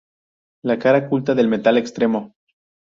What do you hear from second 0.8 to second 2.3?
cara culta del metal extremo.